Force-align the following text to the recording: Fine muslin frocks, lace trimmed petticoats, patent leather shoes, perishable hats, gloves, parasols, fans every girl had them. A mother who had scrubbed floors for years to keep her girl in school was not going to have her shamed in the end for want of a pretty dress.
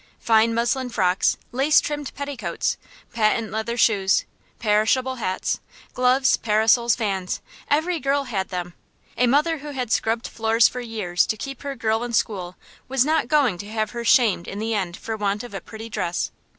Fine 0.19 0.55
muslin 0.55 0.89
frocks, 0.89 1.37
lace 1.51 1.79
trimmed 1.79 2.11
petticoats, 2.15 2.75
patent 3.13 3.51
leather 3.51 3.77
shoes, 3.77 4.25
perishable 4.57 5.17
hats, 5.17 5.59
gloves, 5.93 6.37
parasols, 6.37 6.95
fans 6.95 7.39
every 7.69 7.99
girl 7.99 8.23
had 8.23 8.49
them. 8.49 8.73
A 9.15 9.27
mother 9.27 9.59
who 9.59 9.69
had 9.69 9.91
scrubbed 9.91 10.27
floors 10.27 10.67
for 10.67 10.81
years 10.81 11.27
to 11.27 11.37
keep 11.37 11.61
her 11.61 11.75
girl 11.75 12.03
in 12.03 12.13
school 12.13 12.55
was 12.87 13.05
not 13.05 13.27
going 13.27 13.59
to 13.59 13.69
have 13.69 13.91
her 13.91 14.03
shamed 14.03 14.47
in 14.47 14.57
the 14.57 14.73
end 14.73 14.97
for 14.97 15.15
want 15.15 15.43
of 15.43 15.53
a 15.53 15.61
pretty 15.61 15.87
dress. 15.87 16.31